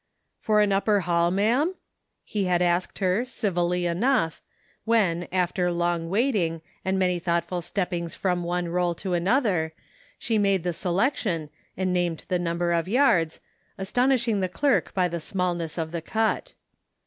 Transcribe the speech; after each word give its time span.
"For 0.39 0.61
an 0.61 0.71
upper 0.71 1.01
hall, 1.01 1.29
ma'am?" 1.29 1.75
he 2.23 2.45
had 2.45 2.63
asked 2.63 2.97
her, 2.97 3.23
civilly 3.23 3.85
enough, 3.85 4.41
when, 4.83 5.27
after 5.31 5.71
long 5.71 6.09
waiting, 6.09 6.53
10 6.53 6.55
The 6.55 6.55
Pocket 6.55 6.55
Measure. 6.55 6.81
and 6.89 6.99
many 6.99 7.19
thoughtful 7.19 7.61
stoppings 7.61 8.15
from 8.15 8.43
one 8.43 8.69
roll 8.69 8.95
to 8.95 9.13
another, 9.13 9.73
she 10.17 10.39
made 10.39 10.63
the 10.63 10.73
selection, 10.73 11.51
and 11.77 11.93
named 11.93 12.25
the 12.29 12.39
number 12.39 12.71
of 12.71 12.87
yards, 12.87 13.41
astonishing 13.77 14.39
the 14.39 14.49
clerk 14.49 14.91
by 14.95 15.07
the 15.07 15.19
smallness 15.19 15.77
of 15.77 15.91
the 15.91 16.01
cut. 16.01 16.55